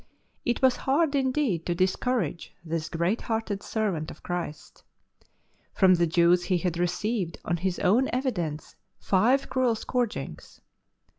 It 0.45 0.61
w'as 0.61 0.77
hard 0.77 1.13
indeed 1.13 1.63
to 1.67 1.75
dis 1.75 1.95
courage 1.95 2.55
this 2.65 2.89
gi'eat 2.89 3.21
hearted 3.21 3.61
servant 3.61 4.09
of 4.09 4.23
Christ. 4.23 4.83
From 5.75 5.93
the 5.93 6.07
Jews 6.07 6.45
he 6.45 6.57
had 6.57 6.79
received 6.79 7.37
on 7.45 7.57
his 7.57 7.77
own 7.77 8.09
evidence 8.11 8.75
five 8.97 9.47
cruel 9.47 9.75
scourgings. 9.75 10.59